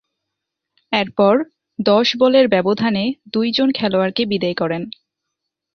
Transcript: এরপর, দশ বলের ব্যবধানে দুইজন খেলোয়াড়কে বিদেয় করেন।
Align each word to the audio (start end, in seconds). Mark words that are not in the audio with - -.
এরপর, 0.91 1.33
দশ 1.79 2.07
বলের 2.17 2.45
ব্যবধানে 2.47 3.03
দুইজন 3.33 3.67
খেলোয়াড়কে 3.71 4.23
বিদেয় 4.25 4.55
করেন। 4.55 4.83